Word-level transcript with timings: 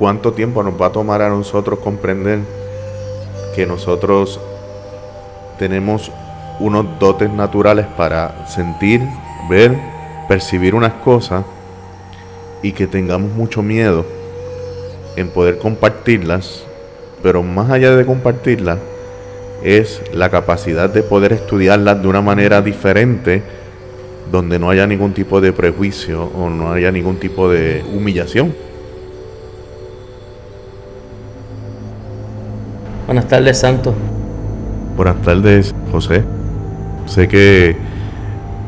cuánto 0.00 0.32
tiempo 0.32 0.62
nos 0.62 0.80
va 0.80 0.86
a 0.86 0.92
tomar 0.92 1.20
a 1.20 1.28
nosotros 1.28 1.78
comprender 1.78 2.38
que 3.54 3.66
nosotros 3.66 4.40
tenemos 5.58 6.10
unos 6.58 6.98
dotes 6.98 7.30
naturales 7.30 7.84
para 7.98 8.46
sentir, 8.48 9.02
ver, 9.50 9.76
percibir 10.26 10.74
unas 10.74 10.94
cosas 10.94 11.44
y 12.62 12.72
que 12.72 12.86
tengamos 12.86 13.30
mucho 13.32 13.60
miedo 13.62 14.06
en 15.16 15.28
poder 15.28 15.58
compartirlas, 15.58 16.64
pero 17.22 17.42
más 17.42 17.70
allá 17.70 17.94
de 17.94 18.06
compartirlas, 18.06 18.78
es 19.62 20.00
la 20.14 20.30
capacidad 20.30 20.88
de 20.88 21.02
poder 21.02 21.34
estudiarlas 21.34 22.00
de 22.00 22.08
una 22.08 22.22
manera 22.22 22.62
diferente, 22.62 23.42
donde 24.32 24.58
no 24.58 24.70
haya 24.70 24.86
ningún 24.86 25.12
tipo 25.12 25.42
de 25.42 25.52
prejuicio 25.52 26.24
o 26.24 26.48
no 26.48 26.72
haya 26.72 26.90
ningún 26.90 27.16
tipo 27.16 27.50
de 27.50 27.84
humillación. 27.94 28.69
Buenas 33.10 33.26
tardes, 33.26 33.58
Santo. 33.58 33.92
Buenas 34.96 35.20
tardes, 35.22 35.74
José. 35.90 36.22
Sé 37.06 37.26
que 37.26 37.70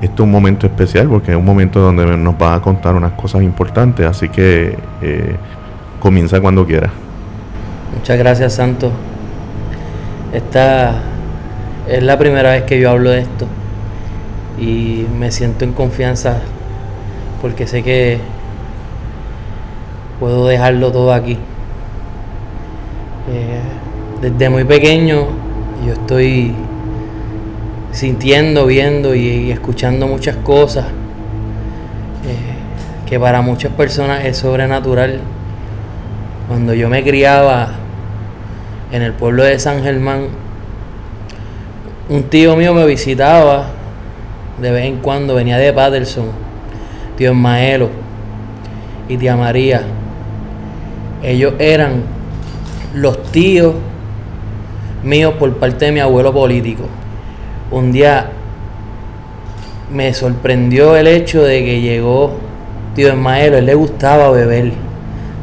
este 0.03 0.15
es 0.15 0.19
un 0.19 0.33
momento 0.33 0.67
especial 0.67 1.07
porque 1.07 1.31
es 1.31 1.37
un 1.37 1.45
momento 1.45 1.79
donde 1.79 2.05
nos 2.17 2.35
va 2.35 2.57
a 2.57 2.61
contar 2.61 2.97
unas 2.97 3.13
cosas 3.13 3.45
importantes, 3.45 4.05
así 4.05 4.29
que 4.31 4.77
eh, 5.01 5.37
comienza 6.01 6.41
cuando 6.41 6.67
quieras. 6.67 6.91
Muchas 7.97 8.19
gracias, 8.19 8.55
Santo. 8.55 8.91
Esta 10.33 10.97
es 11.87 12.03
la 12.03 12.19
primera 12.19 12.51
vez 12.51 12.65
que 12.65 12.81
yo 12.81 12.91
hablo 12.91 13.11
de 13.11 13.21
esto 13.21 13.47
y 14.59 15.07
me 15.21 15.31
siento 15.31 15.65
en 15.65 15.73
confianza 15.73 16.41
porque 17.41 17.69
sé 17.69 17.85
que 17.85 18.19
puedo 20.19 20.49
dejarlo 20.49 20.91
todo 20.91 21.13
aquí. 21.13 21.39
Eh, 23.31 23.61
desde 24.23 24.49
muy 24.49 24.63
pequeño 24.63 25.27
yo 25.85 25.95
estoy 25.95 26.55
sintiendo, 27.91 28.67
viendo 28.67 29.17
y, 29.17 29.51
escuchando 29.51 30.07
muchas 30.07 30.37
cosas 30.37 30.85
eh, 32.25 32.55
que 33.05 33.19
para 33.19 33.43
muchas 33.43 33.73
personas 33.73 34.25
es 34.25 34.37
sobrenatural. 34.37 35.19
Cuando 36.47 36.73
yo 36.73 36.89
me 36.89 37.03
criaba 37.03 37.71
en 38.93 39.03
el 39.03 39.13
pueblo 39.13 39.43
de 39.43 39.59
San 39.59 39.83
Germán, 39.83 40.29
un 42.09 42.23
tío 42.25 42.55
mío 42.55 42.75
me 42.75 42.87
visitaba 42.87 43.71
de 44.61 44.71
vez 44.71 44.85
en 44.85 44.99
cuando, 44.99 45.35
venía 45.35 45.59
de 45.59 45.73
Patterson, 45.73 46.27
tío 47.17 47.35
Maelo 47.35 47.91
y 49.09 49.17
tía 49.17 49.35
María. 49.35 49.83
Ellos 51.25 51.55
eran 51.59 52.03
los 52.95 53.21
tíos 53.33 53.75
míos 55.03 55.35
por 55.39 55.55
parte 55.57 55.87
de 55.87 55.93
mi 55.93 56.01
abuelo 56.01 56.33
político. 56.33 56.85
Un 57.71 57.93
día 57.93 58.31
me 59.93 60.13
sorprendió 60.15 60.97
el 60.97 61.07
hecho 61.07 61.43
de 61.43 61.65
que 61.65 61.81
llegó 61.81 62.33
tío 62.95 63.09
Ismael, 63.09 63.55
él 63.55 63.67
le 63.67 63.75
gustaba 63.75 64.31
beber, 64.31 64.73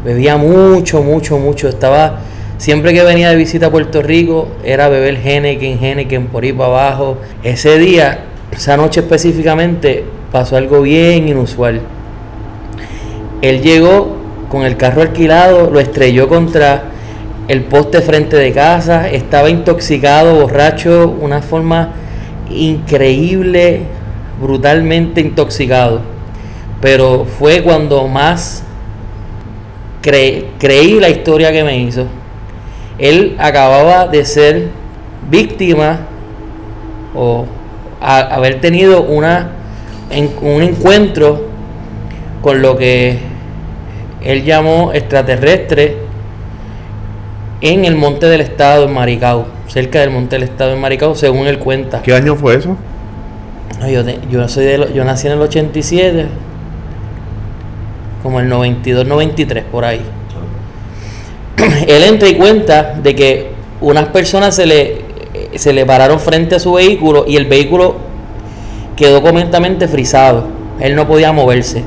bebía 0.05 0.37
mucho, 0.37 1.01
mucho, 1.01 1.37
mucho, 1.37 1.67
estaba, 1.67 2.19
siempre 2.57 2.93
que 2.93 3.03
venía 3.03 3.29
de 3.29 3.35
visita 3.35 3.67
a 3.67 3.71
Puerto 3.71 4.01
Rico, 4.01 4.49
era 4.63 4.89
beber 4.89 5.19
Henneken, 5.23 5.83
Henneken 5.83 6.27
por 6.27 6.43
ahí 6.43 6.53
para 6.53 6.69
abajo. 6.69 7.17
Ese 7.43 7.77
día, 7.79 8.25
esa 8.51 8.77
noche 8.77 9.01
específicamente, 9.01 10.05
pasó 10.31 10.57
algo 10.57 10.81
bien 10.81 11.27
inusual. 11.27 11.81
Él 13.41 13.61
llegó 13.61 14.17
con 14.49 14.63
el 14.63 14.77
carro 14.77 15.01
alquilado, 15.01 15.69
lo 15.71 15.79
estrelló 15.79 16.27
contra 16.27 16.83
el 17.49 17.63
poste 17.63 18.01
frente 18.01 18.37
de 18.37 18.53
casa, 18.53 19.09
estaba 19.09 19.49
intoxicado, 19.49 20.35
borracho, 20.35 21.15
una 21.19 21.41
forma 21.41 21.93
increíble, 22.51 23.81
brutalmente 24.39 25.19
intoxicado. 25.19 26.01
Pero 26.79 27.25
fue 27.25 27.63
cuando 27.63 28.07
más 28.07 28.63
creí 30.03 30.99
la 30.99 31.09
historia 31.09 31.51
que 31.51 31.63
me 31.63 31.79
hizo. 31.79 32.05
Él 32.99 33.35
acababa 33.39 34.05
de 34.05 34.25
ser 34.25 34.67
víctima 35.31 36.01
o 37.15 37.47
haber 37.99 38.61
tenido 38.61 39.01
una, 39.01 39.53
un 40.43 40.61
encuentro 40.61 41.47
con 42.43 42.61
lo 42.61 42.77
que 42.77 43.17
él 44.21 44.43
llamó 44.43 44.91
extraterrestre 44.93 46.08
en 47.61 47.85
el 47.85 47.95
Monte 47.95 48.27
del 48.27 48.41
Estado 48.41 48.85
en 48.85 48.93
Maricao, 48.93 49.45
cerca 49.67 49.99
del 49.99 50.11
Monte 50.11 50.37
del 50.37 50.43
Estado 50.43 50.73
en 50.73 50.79
Maricao, 50.79 51.15
según 51.15 51.47
él 51.47 51.59
cuenta. 51.59 52.01
¿Qué 52.01 52.13
año 52.13 52.35
fue 52.35 52.55
eso? 52.55 52.77
Yo, 53.87 54.03
yo, 54.29 54.47
soy 54.47 54.65
de, 54.65 54.91
yo 54.93 55.03
nací 55.05 55.27
en 55.27 55.33
el 55.33 55.41
87, 55.41 56.27
como 58.23 58.39
el 58.39 58.49
92, 58.49 59.05
93, 59.05 59.63
por 59.65 59.85
ahí. 59.85 60.01
Él 61.87 62.03
entra 62.03 62.27
y 62.27 62.35
cuenta 62.35 62.95
de 63.01 63.15
que 63.15 63.51
unas 63.81 64.07
personas 64.09 64.55
se 64.55 64.65
le, 64.65 65.01
se 65.55 65.73
le 65.73 65.85
pararon 65.85 66.19
frente 66.19 66.55
a 66.55 66.59
su 66.59 66.73
vehículo 66.73 67.25
y 67.27 67.37
el 67.37 67.45
vehículo 67.45 67.95
quedó 68.95 69.21
completamente 69.21 69.87
frisado. 69.87 70.47
Él 70.79 70.95
no 70.95 71.07
podía 71.07 71.31
moverse. 71.31 71.83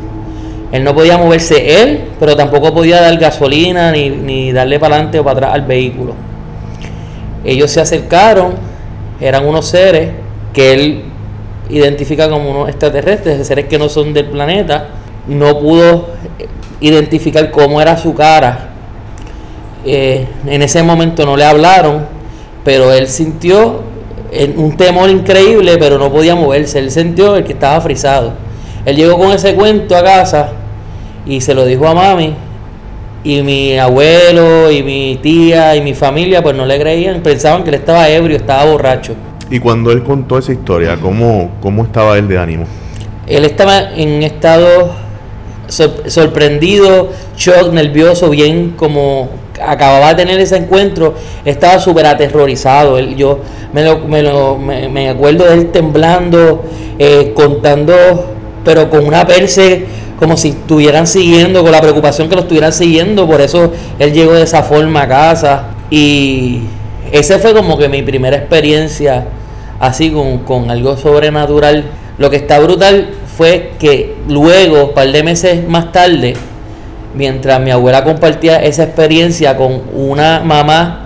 Él 0.72 0.82
no 0.84 0.94
podía 0.94 1.18
moverse 1.18 1.82
él, 1.82 2.00
pero 2.18 2.34
tampoco 2.34 2.72
podía 2.72 3.02
dar 3.02 3.18
gasolina 3.18 3.92
ni, 3.92 4.52
darle 4.52 4.80
para 4.80 4.94
adelante 4.94 5.18
o 5.18 5.24
para 5.24 5.36
atrás 5.36 5.54
al 5.54 5.62
vehículo. 5.62 6.14
Ellos 7.44 7.70
se 7.70 7.82
acercaron, 7.82 8.54
eran 9.20 9.46
unos 9.46 9.66
seres 9.66 10.12
que 10.54 10.72
él 10.72 11.02
identifica 11.68 12.28
como 12.30 12.50
unos 12.50 12.70
extraterrestres, 12.70 13.46
seres 13.46 13.66
que 13.66 13.78
no 13.78 13.90
son 13.90 14.14
del 14.14 14.26
planeta. 14.26 14.88
No 15.28 15.58
pudo 15.58 16.08
identificar 16.80 17.50
cómo 17.50 17.80
era 17.80 17.98
su 17.98 18.14
cara. 18.14 18.70
Eh, 19.84 20.26
en 20.46 20.62
ese 20.62 20.82
momento 20.82 21.26
no 21.26 21.36
le 21.36 21.44
hablaron, 21.44 22.06
pero 22.64 22.92
él 22.92 23.08
sintió 23.08 23.82
un 24.56 24.74
temor 24.78 25.10
increíble, 25.10 25.76
pero 25.76 25.98
no 25.98 26.10
podía 26.10 26.34
moverse. 26.34 26.78
Él 26.78 26.90
sintió 26.90 27.36
el 27.36 27.44
que 27.44 27.52
estaba 27.52 27.78
frisado. 27.82 28.32
Él 28.86 28.96
llegó 28.96 29.18
con 29.18 29.32
ese 29.32 29.54
cuento 29.54 29.94
a 29.94 30.02
casa 30.02 30.52
y 31.26 31.40
se 31.40 31.54
lo 31.54 31.64
dijo 31.64 31.86
a 31.86 31.94
mami 31.94 32.34
y 33.24 33.42
mi 33.42 33.78
abuelo 33.78 34.70
y 34.70 34.82
mi 34.82 35.18
tía 35.22 35.76
y 35.76 35.80
mi 35.80 35.94
familia 35.94 36.42
pues 36.42 36.56
no 36.56 36.66
le 36.66 36.78
creían, 36.78 37.22
pensaban 37.22 37.62
que 37.62 37.70
él 37.70 37.76
estaba 37.76 38.08
ebrio, 38.08 38.36
estaba 38.36 38.64
borracho. 38.64 39.14
Y 39.50 39.60
cuando 39.60 39.92
él 39.92 40.02
contó 40.02 40.38
esa 40.38 40.52
historia, 40.52 40.96
¿cómo, 41.00 41.50
cómo 41.60 41.84
estaba 41.84 42.18
él 42.18 42.26
de 42.26 42.38
ánimo? 42.38 42.64
Él 43.26 43.44
estaba 43.44 43.92
en 43.94 44.22
estado 44.22 44.94
sorprendido, 45.68 47.10
shock, 47.36 47.72
nervioso, 47.72 48.28
bien 48.30 48.74
como 48.76 49.30
acababa 49.64 50.08
de 50.08 50.14
tener 50.16 50.40
ese 50.40 50.56
encuentro, 50.56 51.14
estaba 51.44 51.78
súper 51.78 52.06
aterrorizado. 52.06 52.98
Él, 52.98 53.14
yo 53.14 53.40
me, 53.72 53.84
lo, 53.84 54.00
me, 54.00 54.22
lo, 54.22 54.58
me, 54.58 55.08
acuerdo 55.08 55.44
de 55.44 55.54
él 55.54 55.70
temblando, 55.70 56.64
eh, 56.98 57.32
contando, 57.34 58.32
pero 58.64 58.90
con 58.90 59.06
una 59.06 59.26
perse 59.26 59.86
como 60.22 60.36
si 60.36 60.50
estuvieran 60.50 61.08
siguiendo, 61.08 61.64
con 61.64 61.72
la 61.72 61.80
preocupación 61.80 62.28
que 62.28 62.36
lo 62.36 62.42
estuvieran 62.42 62.72
siguiendo, 62.72 63.26
por 63.26 63.40
eso 63.40 63.72
él 63.98 64.12
llegó 64.12 64.34
de 64.34 64.44
esa 64.44 64.62
forma 64.62 65.02
a 65.02 65.08
casa. 65.08 65.64
Y 65.90 66.60
esa 67.10 67.40
fue 67.40 67.52
como 67.52 67.76
que 67.76 67.88
mi 67.88 68.02
primera 68.02 68.36
experiencia 68.36 69.24
así 69.80 70.12
con, 70.12 70.38
con 70.44 70.70
algo 70.70 70.96
sobrenatural. 70.96 71.86
Lo 72.18 72.30
que 72.30 72.36
está 72.36 72.60
brutal 72.60 73.10
fue 73.36 73.72
que 73.80 74.14
luego, 74.28 74.90
un 74.90 74.94
par 74.94 75.10
de 75.10 75.24
meses 75.24 75.66
más 75.68 75.90
tarde, 75.90 76.34
mientras 77.16 77.60
mi 77.60 77.72
abuela 77.72 78.04
compartía 78.04 78.62
esa 78.62 78.84
experiencia 78.84 79.56
con 79.56 79.82
una 79.92 80.38
mamá 80.38 81.00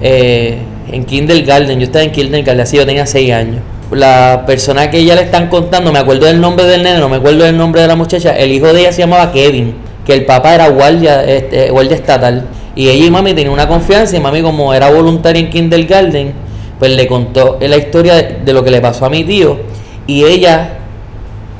eh, 0.00 0.58
en 0.90 1.04
kindergarten, 1.04 1.78
yo 1.78 1.84
estaba 1.84 2.04
en 2.04 2.10
kindergarten, 2.10 2.62
así 2.62 2.76
yo 2.78 2.84
tenía 2.84 3.06
6 3.06 3.32
años 3.32 3.60
la 3.90 4.44
persona 4.46 4.90
que 4.90 4.98
ella 4.98 5.16
le 5.16 5.22
están 5.22 5.48
contando, 5.48 5.92
me 5.92 5.98
acuerdo 5.98 6.26
del 6.26 6.40
nombre 6.40 6.64
del 6.66 6.82
nene, 6.82 6.98
no 6.98 7.08
me 7.08 7.16
acuerdo 7.16 7.44
del 7.44 7.56
nombre 7.56 7.82
de 7.82 7.88
la 7.88 7.96
muchacha, 7.96 8.36
el 8.36 8.52
hijo 8.52 8.72
de 8.72 8.80
ella 8.80 8.92
se 8.92 9.00
llamaba 9.00 9.32
Kevin, 9.32 9.74
que 10.04 10.14
el 10.14 10.24
papá 10.24 10.54
era 10.54 10.68
guardia, 10.68 11.24
este, 11.24 11.70
guardia 11.70 11.96
estatal. 11.96 12.46
Y 12.74 12.88
ella 12.88 13.06
y 13.06 13.10
mami 13.10 13.34
tenían 13.34 13.52
una 13.52 13.66
confianza 13.66 14.16
y 14.16 14.20
mami 14.20 14.42
como 14.42 14.72
era 14.72 14.90
voluntaria 14.90 15.40
en 15.40 15.50
kindergarten, 15.50 16.32
pues 16.78 16.96
le 16.96 17.06
contó 17.06 17.58
la 17.60 17.76
historia 17.76 18.14
de, 18.14 18.52
lo 18.52 18.64
que 18.64 18.70
le 18.70 18.80
pasó 18.80 19.06
a 19.06 19.10
mi 19.10 19.24
tío. 19.24 19.58
Y 20.06 20.24
ella, 20.24 20.78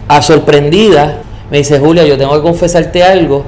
a 0.09 0.23
sorprendida, 0.23 1.19
me 1.51 1.59
dice, 1.59 1.79
Julia, 1.79 2.05
yo 2.05 2.17
tengo 2.17 2.33
que 2.35 2.43
confesarte 2.43 3.03
algo. 3.03 3.45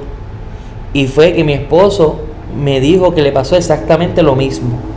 Y 0.93 1.07
fue 1.07 1.33
que 1.33 1.43
mi 1.43 1.53
esposo 1.53 2.19
me 2.55 2.79
dijo 2.79 3.15
que 3.15 3.21
le 3.21 3.31
pasó 3.31 3.55
exactamente 3.55 4.21
lo 4.21 4.35
mismo. 4.35 4.92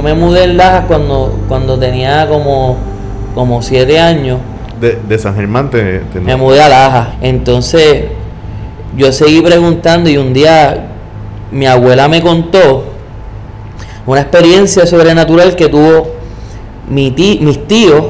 Yo 0.00 0.02
me 0.02 0.14
mudé 0.14 0.44
en 0.44 0.56
Lajas 0.56 0.86
cuando, 0.86 1.38
cuando 1.46 1.78
tenía 1.78 2.26
como, 2.26 2.78
como 3.34 3.60
siete 3.60 3.98
años. 4.00 4.38
De, 4.80 5.18
San 5.18 5.34
Germán 5.34 5.68
te, 5.68 6.00
Me 6.14 6.36
mudé 6.36 6.62
a 6.62 6.68
Lajas. 6.70 7.08
Entonces, 7.20 8.04
yo 8.96 9.12
seguí 9.12 9.42
preguntando 9.42 10.08
y 10.08 10.16
un 10.16 10.32
día 10.32 10.86
mi 11.52 11.66
abuela 11.66 12.08
me 12.08 12.22
contó 12.22 12.84
una 14.06 14.22
experiencia 14.22 14.86
sobrenatural 14.86 15.54
que 15.54 15.68
tuvo 15.68 16.14
mi 16.88 17.10
mis 17.10 17.66
tíos, 17.66 18.06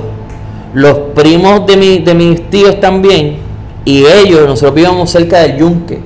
los 0.72 0.96
primos 1.14 1.66
de, 1.66 1.76
mi, 1.76 1.98
de 1.98 2.14
mis 2.14 2.48
tíos 2.50 2.78
también, 2.80 3.38
y 3.84 4.04
ellos, 4.04 4.46
nosotros 4.46 4.74
vivíamos 4.74 5.10
cerca 5.10 5.40
del 5.40 5.56
yunque. 5.56 6.00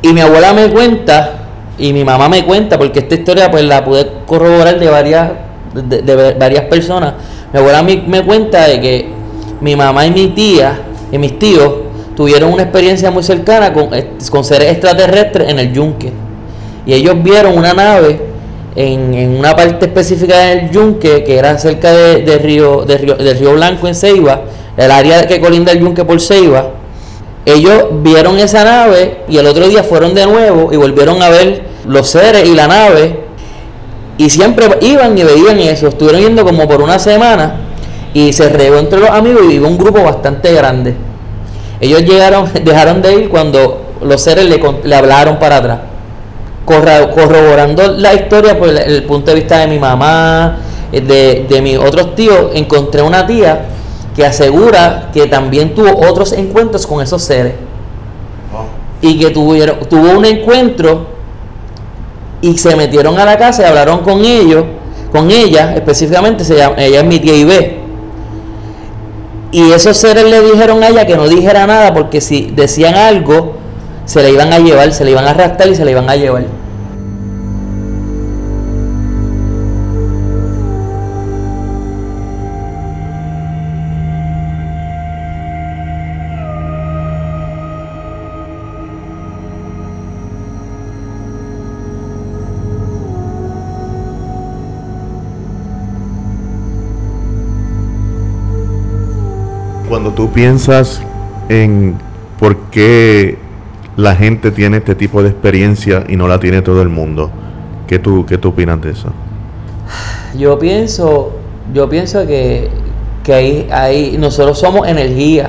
Y 0.00 0.12
mi 0.14 0.22
abuela 0.22 0.54
me 0.54 0.70
cuenta, 0.70 1.35
y 1.78 1.92
mi 1.92 2.04
mamá 2.04 2.28
me 2.28 2.44
cuenta, 2.44 2.78
porque 2.78 3.00
esta 3.00 3.14
historia 3.14 3.50
pues 3.50 3.64
la 3.64 3.84
pude 3.84 4.06
corroborar 4.26 4.78
de 4.78 4.88
varias, 4.88 5.30
de, 5.74 6.34
varias 6.38 6.64
personas. 6.64 7.14
Mi 7.52 7.58
abuela 7.58 7.82
me, 7.82 7.96
me, 8.06 8.24
cuenta 8.24 8.66
de 8.66 8.80
que 8.80 9.08
mi 9.60 9.76
mamá 9.76 10.06
y 10.06 10.10
mi 10.10 10.28
tía 10.28 10.78
y 11.12 11.18
mis 11.18 11.38
tíos 11.38 11.72
tuvieron 12.16 12.52
una 12.52 12.62
experiencia 12.62 13.10
muy 13.10 13.22
cercana 13.22 13.72
con, 13.72 13.92
eh, 13.94 14.12
con 14.30 14.42
seres 14.42 14.72
extraterrestres 14.72 15.50
en 15.50 15.58
el 15.58 15.72
yunque. 15.72 16.12
Y 16.86 16.94
ellos 16.94 17.22
vieron 17.22 17.56
una 17.58 17.74
nave 17.74 18.20
en, 18.76 19.36
una 19.38 19.54
parte 19.56 19.86
específica 19.86 20.38
del 20.38 20.70
yunque, 20.70 21.24
que 21.24 21.38
era 21.38 21.58
cerca 21.58 21.92
de, 21.92 22.38
Río, 22.38 22.84
de 22.84 22.98
Río, 22.98 23.14
del 23.16 23.38
Río 23.38 23.52
Blanco 23.54 23.88
en 23.88 23.94
Ceiba, 23.94 24.42
el 24.76 24.90
área 24.90 25.26
que 25.26 25.40
colinda 25.40 25.72
el 25.72 25.80
yunque 25.80 26.04
por 26.04 26.20
Ceiba, 26.20 26.70
ellos 27.46 27.84
vieron 28.02 28.40
esa 28.40 28.64
nave 28.64 29.18
y 29.28 29.38
el 29.38 29.46
otro 29.46 29.68
día 29.68 29.84
fueron 29.84 30.14
de 30.14 30.26
nuevo 30.26 30.72
y 30.72 30.76
volvieron 30.76 31.22
a 31.22 31.30
ver 31.30 31.62
los 31.86 32.08
seres 32.08 32.44
y 32.44 32.54
la 32.54 32.66
nave. 32.66 33.20
Y 34.18 34.30
siempre 34.30 34.66
iban 34.80 35.16
y 35.16 35.22
veían 35.22 35.60
eso, 35.60 35.86
estuvieron 35.86 36.22
yendo 36.22 36.44
como 36.44 36.66
por 36.66 36.82
una 36.82 36.98
semana 36.98 37.60
y 38.12 38.32
se 38.32 38.48
regó 38.48 38.78
entre 38.78 38.98
los 38.98 39.10
amigos 39.10 39.42
y 39.44 39.48
vivió 39.48 39.68
un 39.68 39.78
grupo 39.78 40.02
bastante 40.02 40.52
grande. 40.54 40.96
Ellos 41.80 42.02
llegaron, 42.02 42.50
dejaron 42.64 43.00
de 43.00 43.14
ir 43.14 43.28
cuando 43.28 43.80
los 44.02 44.20
seres 44.20 44.46
le, 44.46 44.94
hablaron 44.96 45.38
para 45.38 45.58
atrás 45.58 45.78
corroborando 46.64 47.92
la 47.92 48.12
historia 48.12 48.58
por 48.58 48.68
el, 48.68 49.04
punto 49.04 49.30
de 49.30 49.36
vista 49.36 49.58
de 49.58 49.68
mi 49.68 49.78
mamá, 49.78 50.56
eh, 50.90 51.00
de, 51.00 51.46
de 51.48 51.62
mis 51.62 51.78
otros 51.78 52.16
tíos, 52.16 52.50
encontré 52.54 53.02
una 53.02 53.24
tía 53.24 53.66
que 54.16 54.24
asegura 54.24 55.10
que 55.12 55.26
también 55.26 55.74
tuvo 55.74 55.90
otros 56.08 56.32
encuentros 56.32 56.86
con 56.86 57.02
esos 57.02 57.22
seres. 57.22 57.52
Y 59.02 59.20
que 59.20 59.30
tuvieron, 59.30 59.80
tuvo 59.90 60.12
un 60.12 60.24
encuentro 60.24 61.06
y 62.40 62.56
se 62.56 62.74
metieron 62.76 63.18
a 63.18 63.26
la 63.26 63.36
casa 63.36 63.62
y 63.62 63.64
hablaron 63.66 63.98
con 63.98 64.24
ellos, 64.24 64.64
con 65.12 65.30
ella, 65.30 65.74
específicamente 65.74 66.44
se 66.44 66.56
llama, 66.56 66.76
ella 66.78 67.00
es 67.00 67.06
mi 67.06 67.18
tía 67.18 67.36
Ibe. 67.36 67.76
Y 69.52 69.70
esos 69.70 69.96
seres 69.98 70.24
le 70.24 70.40
dijeron 70.40 70.82
a 70.82 70.88
ella 70.88 71.06
que 71.06 71.16
no 71.16 71.28
dijera 71.28 71.66
nada 71.66 71.92
porque 71.92 72.22
si 72.22 72.50
decían 72.54 72.94
algo, 72.94 73.54
se 74.06 74.22
le 74.22 74.30
iban 74.30 74.52
a 74.52 74.58
llevar, 74.58 74.92
se 74.92 75.04
le 75.04 75.10
iban 75.10 75.26
a 75.26 75.30
arrastrar 75.30 75.68
y 75.68 75.74
se 75.74 75.84
le 75.84 75.90
iban 75.90 76.08
a 76.08 76.16
llevar. 76.16 76.44
Piensas 100.36 101.00
en 101.48 101.96
por 102.38 102.56
qué 102.70 103.38
la 103.96 104.14
gente 104.14 104.50
tiene 104.50 104.76
este 104.76 104.94
tipo 104.94 105.22
de 105.22 105.30
experiencia 105.30 106.04
y 106.06 106.16
no 106.16 106.28
la 106.28 106.38
tiene 106.38 106.60
todo 106.60 106.82
el 106.82 106.90
mundo. 106.90 107.30
¿Qué 107.86 107.98
tú, 107.98 108.26
qué 108.26 108.36
tú 108.36 108.50
opinas 108.50 108.82
de 108.82 108.90
eso? 108.90 109.08
Yo 110.36 110.58
pienso, 110.58 111.32
yo 111.72 111.88
pienso 111.88 112.26
que, 112.26 112.68
que 113.24 113.32
ahí, 113.32 113.68
ahí 113.72 114.16
nosotros 114.18 114.58
somos 114.58 114.86
energía 114.86 115.48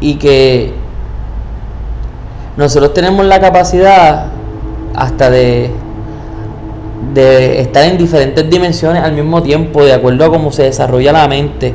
y 0.00 0.14
que 0.14 0.72
nosotros 2.56 2.94
tenemos 2.94 3.26
la 3.26 3.38
capacidad 3.38 4.28
hasta 4.94 5.28
de, 5.28 5.72
de 7.12 7.60
estar 7.60 7.84
en 7.84 7.98
diferentes 7.98 8.48
dimensiones 8.48 9.02
al 9.02 9.12
mismo 9.12 9.42
tiempo, 9.42 9.84
de 9.84 9.92
acuerdo 9.92 10.24
a 10.24 10.30
cómo 10.30 10.50
se 10.50 10.62
desarrolla 10.62 11.12
la 11.12 11.28
mente. 11.28 11.74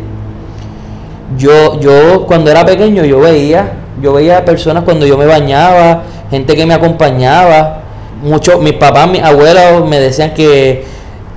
Yo, 1.38 1.80
yo 1.80 2.26
cuando 2.28 2.52
era 2.52 2.66
pequeño 2.66 3.06
yo 3.06 3.20
veía 3.20 3.82
yo 4.02 4.14
veía 4.14 4.44
personas 4.44 4.84
cuando 4.84 5.06
yo 5.06 5.18
me 5.18 5.26
bañaba, 5.26 6.04
gente 6.30 6.56
que 6.56 6.66
me 6.66 6.74
acompañaba. 6.74 7.82
Muchos, 8.24 8.62
mis 8.62 8.74
papás, 8.74 9.10
mis 9.10 9.22
abuelos 9.22 9.88
me 9.88 10.00
decían 10.00 10.34
que, 10.34 10.86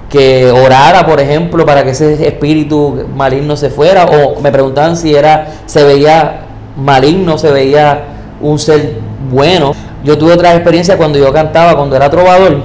que 0.09 0.51
orara, 0.51 1.05
por 1.07 1.21
ejemplo, 1.21 1.65
para 1.67 1.85
que 1.85 1.91
ese 1.91 2.27
espíritu 2.27 3.07
maligno 3.15 3.57
se 3.57 3.71
fuera. 3.71 4.05
O 4.07 4.41
me 4.41 4.51
preguntaban 4.51 4.97
si 4.97 5.15
era, 5.15 5.49
se 5.67 5.85
veía 5.85 6.43
maligno, 6.77 7.39
se 7.39 7.51
veía 7.51 8.05
un 8.41 8.59
ser 8.59 8.99
bueno. 9.31 9.73
Yo 10.03 10.17
tuve 10.17 10.33
otra 10.33 10.55
experiencia 10.55 10.97
cuando 10.97 11.19
yo 11.19 11.33
cantaba, 11.33 11.77
cuando 11.77 11.97
era 11.97 12.09
trovador. 12.09 12.63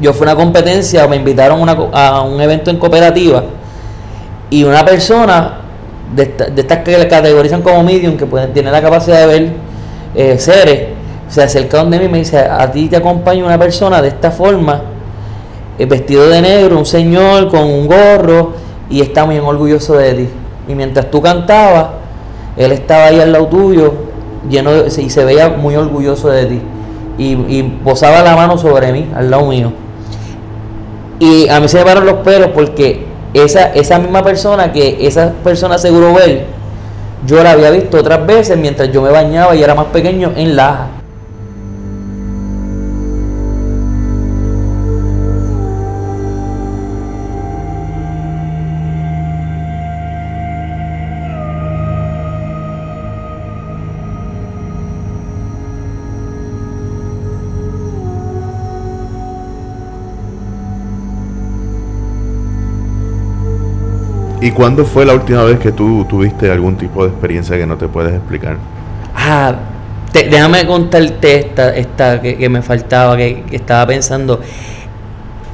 Yo 0.00 0.12
fui 0.12 0.28
a 0.28 0.32
una 0.32 0.40
competencia, 0.40 1.08
me 1.08 1.16
invitaron 1.16 1.68
a 1.92 2.22
un 2.22 2.40
evento 2.40 2.70
en 2.70 2.76
cooperativa 2.76 3.42
y 4.48 4.62
una 4.62 4.84
persona 4.84 5.67
de, 6.14 6.26
de 6.26 6.60
estas 6.60 6.78
que 6.78 6.98
le 6.98 7.08
categorizan 7.08 7.62
como 7.62 7.82
medium, 7.82 8.16
que 8.16 8.26
pueden 8.26 8.52
tener 8.52 8.72
la 8.72 8.80
capacidad 8.80 9.20
de 9.20 9.26
ver 9.26 9.52
eh, 10.14 10.38
seres, 10.38 10.88
se 11.28 11.42
acerca 11.42 11.78
donde 11.78 11.98
mí 11.98 12.06
y 12.06 12.08
me 12.08 12.18
dice, 12.18 12.38
a 12.38 12.70
ti 12.70 12.88
te 12.88 12.96
acompaña 12.96 13.44
una 13.44 13.58
persona 13.58 14.00
de 14.00 14.08
esta 14.08 14.30
forma, 14.30 14.82
eh, 15.78 15.84
vestido 15.86 16.28
de 16.28 16.40
negro, 16.40 16.78
un 16.78 16.86
señor 16.86 17.48
con 17.48 17.62
un 17.64 17.86
gorro, 17.86 18.52
y 18.90 19.02
está 19.02 19.26
muy 19.26 19.38
orgulloso 19.38 19.94
de 19.94 20.14
ti. 20.14 20.28
Y 20.66 20.74
mientras 20.74 21.10
tú 21.10 21.20
cantabas, 21.20 21.88
él 22.56 22.72
estaba 22.72 23.06
ahí 23.06 23.20
al 23.20 23.32
lado 23.32 23.46
tuyo, 23.46 23.92
lleno 24.48 24.72
de, 24.72 25.02
y 25.02 25.10
se 25.10 25.24
veía 25.24 25.50
muy 25.50 25.76
orgulloso 25.76 26.30
de 26.30 26.46
ti. 26.46 26.62
Y, 27.18 27.32
y 27.32 27.62
posaba 27.84 28.22
la 28.22 28.34
mano 28.34 28.56
sobre 28.56 28.92
mí, 28.92 29.10
al 29.14 29.30
lado 29.30 29.46
mío. 29.46 29.72
Y 31.20 31.48
a 31.48 31.60
mí 31.60 31.68
se 31.68 31.78
me 31.78 31.84
pararon 31.84 32.06
los 32.06 32.18
pelos 32.18 32.50
porque 32.54 33.07
esa, 33.34 33.72
esa 33.74 33.98
misma 33.98 34.22
persona 34.22 34.72
que 34.72 35.06
esa 35.06 35.32
persona 35.44 35.76
aseguró 35.76 36.14
ver, 36.14 36.46
yo 37.26 37.42
la 37.42 37.52
había 37.52 37.70
visto 37.70 37.98
otras 37.98 38.24
veces 38.26 38.56
mientras 38.56 38.90
yo 38.92 39.02
me 39.02 39.10
bañaba 39.10 39.54
y 39.54 39.62
era 39.62 39.74
más 39.74 39.86
pequeño 39.86 40.32
en 40.36 40.56
Laja. 40.56 40.97
¿Y 64.40 64.52
cuándo 64.52 64.84
fue 64.84 65.04
la 65.04 65.14
última 65.14 65.42
vez 65.42 65.58
que 65.58 65.72
tú 65.72 66.06
tuviste 66.08 66.50
algún 66.50 66.76
tipo 66.76 67.02
de 67.02 67.10
experiencia 67.10 67.56
que 67.56 67.66
no 67.66 67.76
te 67.76 67.88
puedes 67.88 68.14
explicar? 68.14 68.56
Ah, 69.16 69.54
déjame 70.12 70.64
contarte 70.64 71.40
esta, 71.40 71.74
esta 71.74 72.20
que, 72.20 72.48
me 72.48 72.62
faltaba, 72.62 73.16
que, 73.16 73.42
estaba 73.50 73.86
pensando. 73.88 74.40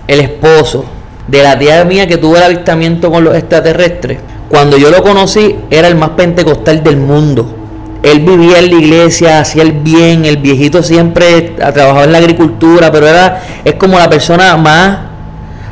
El 0.07 0.21
esposo 0.21 0.85
de 1.27 1.43
la 1.43 1.59
tía 1.59 1.83
mía 1.87 2.07
que 2.07 2.19
tuvo 2.19 2.37
el 2.37 2.43
avistamiento 2.43 3.11
con 3.11 3.25
los 3.25 3.35
extraterrestres, 3.35 4.19
cuando 4.51 4.77
yo 4.77 4.91
lo 4.91 5.03
conocí, 5.03 5.57
era 5.71 5.89
el 5.89 5.95
más 5.95 6.11
pentecostal 6.11 6.85
del 6.85 6.99
mundo. 6.99 7.57
Él 8.03 8.21
vivía 8.21 8.59
en 8.59 8.71
la 8.71 8.77
iglesia, 8.77 9.41
hacía 9.41 9.63
el 9.63 9.73
bien, 9.73 10.27
el 10.27 10.37
viejito 10.37 10.83
siempre 10.83 11.55
ha 11.63 11.73
trabajado 11.73 12.05
en 12.05 12.13
la 12.13 12.19
agricultura, 12.19 12.93
pero 12.93 13.09
era, 13.09 13.43
es 13.65 13.77
como 13.77 13.99
la 13.99 14.11
persona 14.11 14.55
más, 14.59 14.99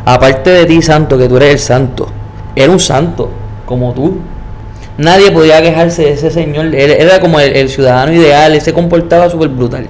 aparte 0.06 0.48
de 0.48 0.64
ti, 0.64 0.80
santo, 0.80 1.18
que 1.18 1.28
tú 1.28 1.36
eres 1.36 1.52
el 1.52 1.58
santo 1.58 2.08
era 2.54 2.70
un 2.70 2.80
santo, 2.80 3.30
como 3.66 3.92
tú. 3.92 4.18
Nadie 4.98 5.30
podía 5.30 5.62
quejarse 5.62 6.02
de 6.02 6.12
ese 6.12 6.30
señor. 6.30 6.66
Él 6.66 6.90
era 6.90 7.20
como 7.20 7.40
el, 7.40 7.68
ciudadano 7.68 8.12
ideal, 8.12 8.54
él 8.54 8.60
se 8.60 8.72
comportaba 8.72 9.30
súper 9.30 9.48
brutal. 9.48 9.86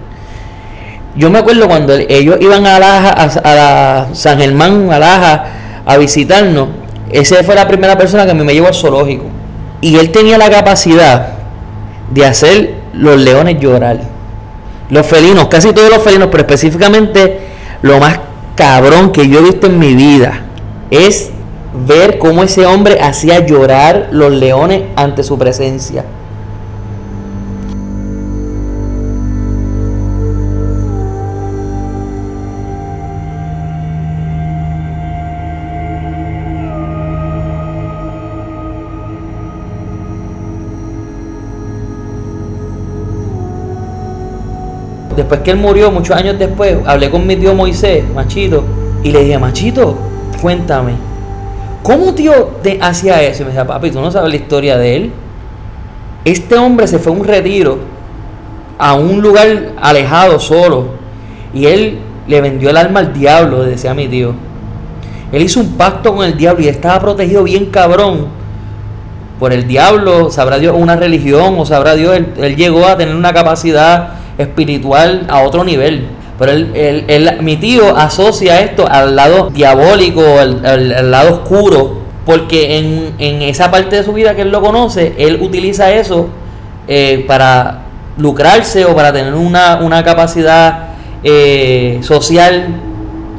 Yo 1.16 1.28
me 1.30 1.40
acuerdo 1.40 1.66
cuando 1.66 1.94
ellos 1.94 2.38
iban 2.40 2.66
a, 2.66 2.78
Laja, 2.78 3.10
a, 3.10 3.54
la 3.54 4.08
San 4.12 4.38
Germán, 4.38 4.90
a 4.90 4.98
Laja, 4.98 5.44
a 5.84 5.96
visitarnos. 5.96 6.68
Esa 7.10 7.42
fue 7.42 7.54
la 7.54 7.68
primera 7.68 7.98
persona 7.98 8.24
que 8.24 8.30
a 8.30 8.34
mí 8.34 8.44
me 8.44 8.54
llevó 8.54 8.68
al 8.68 8.74
zoológico. 8.74 9.24
Y 9.80 9.96
él 9.96 10.10
tenía 10.10 10.38
la 10.38 10.48
capacidad 10.48 11.28
de 12.10 12.24
hacer 12.24 12.74
los 12.94 13.20
leones 13.20 13.60
llorar. 13.60 14.00
Los 14.88 15.06
felinos, 15.06 15.48
casi 15.48 15.72
todos 15.72 15.90
los 15.90 16.02
felinos, 16.02 16.28
pero 16.30 16.42
específicamente 16.42 17.40
lo 17.82 17.98
más 17.98 18.20
cabrón 18.54 19.10
que 19.10 19.28
yo 19.28 19.40
he 19.40 19.42
visto 19.42 19.66
en 19.66 19.78
mi 19.78 19.94
vida 19.94 20.42
es 20.90 21.31
ver 21.74 22.18
cómo 22.18 22.42
ese 22.42 22.66
hombre 22.66 23.00
hacía 23.00 23.44
llorar 23.46 24.08
los 24.12 24.32
leones 24.32 24.82
ante 24.96 25.22
su 25.22 25.38
presencia. 25.38 26.04
Después 45.16 45.40
que 45.40 45.50
él 45.50 45.58
murió, 45.58 45.90
muchos 45.90 46.16
años 46.16 46.38
después, 46.38 46.76
hablé 46.86 47.10
con 47.10 47.26
mi 47.26 47.36
tío 47.36 47.54
Moisés, 47.54 48.02
Machito, 48.14 48.64
y 49.02 49.10
le 49.10 49.24
dije, 49.24 49.38
Machito, 49.38 49.96
cuéntame, 50.40 51.11
¿cómo 51.82 52.14
tío 52.14 52.50
hacía 52.80 53.22
eso? 53.22 53.42
Y 53.42 53.44
me 53.46 53.50
decía, 53.50 53.66
papi, 53.66 53.90
tú 53.90 54.00
no 54.00 54.10
sabes 54.10 54.30
la 54.30 54.36
historia 54.36 54.76
de 54.76 54.96
él. 54.96 55.12
Este 56.24 56.56
hombre 56.56 56.86
se 56.86 56.98
fue 56.98 57.12
a 57.12 57.16
un 57.16 57.24
retiro, 57.24 57.78
a 58.78 58.94
un 58.94 59.20
lugar 59.20 59.72
alejado, 59.80 60.38
solo, 60.38 60.86
y 61.52 61.66
él 61.66 61.98
le 62.28 62.40
vendió 62.40 62.70
el 62.70 62.76
alma 62.76 63.00
al 63.00 63.12
diablo, 63.12 63.64
decía 63.64 63.94
mi 63.94 64.08
tío. 64.08 64.34
Él 65.32 65.42
hizo 65.42 65.60
un 65.60 65.72
pacto 65.72 66.14
con 66.14 66.24
el 66.24 66.36
diablo 66.36 66.64
y 66.64 66.68
estaba 66.68 67.00
protegido 67.00 67.42
bien 67.42 67.66
cabrón 67.66 68.26
por 69.38 69.52
el 69.52 69.66
diablo, 69.66 70.30
sabrá 70.30 70.58
Dios 70.58 70.76
una 70.78 70.94
religión 70.94 71.56
o 71.58 71.66
sabrá 71.66 71.94
Dios, 71.94 72.16
él 72.36 72.54
llegó 72.54 72.86
a 72.86 72.96
tener 72.96 73.16
una 73.16 73.32
capacidad 73.32 74.10
espiritual 74.38 75.26
a 75.28 75.40
otro 75.40 75.64
nivel. 75.64 76.06
Pero 76.42 76.54
él, 76.74 77.38
mi 77.40 77.56
tío 77.56 77.96
asocia 77.96 78.62
esto 78.62 78.84
al 78.90 79.14
lado 79.14 79.50
diabólico, 79.50 80.40
al, 80.40 81.08
lado 81.08 81.34
oscuro, 81.34 81.98
porque 82.26 83.12
en, 83.20 83.42
esa 83.42 83.70
parte 83.70 83.94
de 83.94 84.02
su 84.02 84.12
vida 84.12 84.34
que 84.34 84.42
él 84.42 84.50
lo 84.50 84.60
conoce, 84.60 85.14
él 85.18 85.38
utiliza 85.40 85.92
eso 85.92 86.30
eh, 86.88 87.24
para 87.28 87.82
lucrarse 88.18 88.84
o 88.84 88.96
para 88.96 89.12
tener 89.12 89.34
una, 89.34 90.02
capacidad 90.04 90.94
eh, 91.22 92.00
social 92.02 92.74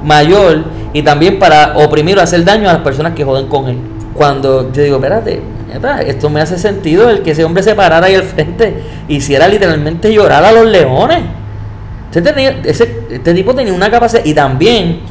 mayor 0.01 0.63
y 0.93 1.01
también 1.01 1.39
para 1.39 1.73
oprimir 1.79 2.17
o 2.17 2.21
hacer 2.21 2.45
daño 2.45 2.69
a 2.69 2.73
las 2.73 2.83
personas 2.83 3.15
que 3.15 3.25
joden 3.25 3.47
con 3.47 3.67
él. 3.67 3.79
Cuando 4.13 4.71
yo 4.71 4.81
digo, 4.81 4.95
espérate, 4.95 5.41
esto 6.07 6.29
me 6.29 6.39
hace 6.39 6.57
sentido 6.57 7.09
el 7.09 7.21
que 7.21 7.31
ese 7.31 7.43
hombre 7.43 7.63
se 7.63 7.75
parara 7.75 8.07
ahí 8.07 8.15
al 8.15 8.23
frente 8.23 8.81
hiciera 9.09 9.49
literalmente 9.49 10.13
llorar 10.13 10.45
a 10.45 10.53
los 10.53 10.67
leones. 10.67 11.42
Este, 12.13 13.15
este 13.15 13.33
tipo 13.33 13.55
tenía 13.55 13.73
una 13.73 13.89
capacidad 13.89 14.23
y 14.23 14.33
también 14.33 15.01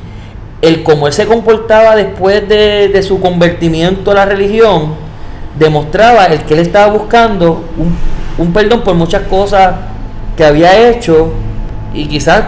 el 0.62 0.84
cómo 0.84 1.08
él 1.08 1.12
se 1.12 1.26
comportaba 1.26 1.96
después 1.96 2.48
de, 2.48 3.02
su 3.02 3.20
convertimiento 3.20 4.12
a 4.12 4.14
la 4.14 4.24
religión 4.24 4.94
demostraba 5.58 6.26
el 6.26 6.42
que 6.42 6.54
él 6.54 6.60
estaba 6.60 6.92
buscando 6.92 7.64
un, 8.38 8.52
perdón 8.52 8.82
por 8.82 8.94
muchas 8.94 9.22
cosas 9.22 9.74
que 10.36 10.44
había 10.44 10.88
hecho 10.88 11.32
y 11.92 12.06
quizás 12.06 12.44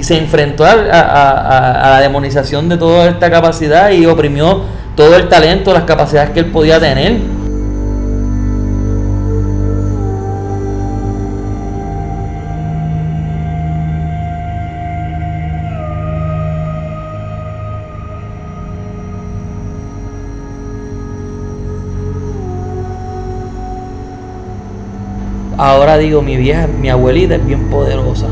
se 0.00 0.16
enfrentó 0.16 0.64
a, 0.64 0.72
a, 0.72 1.90
la 1.90 2.00
demonización 2.00 2.70
de 2.70 2.78
toda 2.78 3.10
esta 3.10 3.30
capacidad 3.30 3.90
y 3.90 4.06
oprimió 4.06 4.62
todo 4.96 5.14
el 5.16 5.28
talento, 5.28 5.74
las 5.74 5.84
capacidades 5.84 6.30
que 6.30 6.40
él 6.40 6.46
podía 6.46 6.80
tener. 6.80 7.18
Ahora 25.62 25.98
digo, 25.98 26.22
mi 26.22 26.38
vieja, 26.38 26.66
mi 26.66 26.88
abuelita 26.88 27.34
es 27.34 27.44
bien 27.44 27.68
poderosa. 27.68 28.28